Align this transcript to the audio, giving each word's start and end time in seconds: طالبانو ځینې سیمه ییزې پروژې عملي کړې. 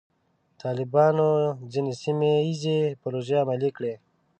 طالبانو 0.61 1.27
ځینې 1.71 1.91
سیمه 2.01 2.29
ییزې 2.45 2.79
پروژې 3.01 3.35
عملي 3.43 3.69
کړې. 3.77 3.93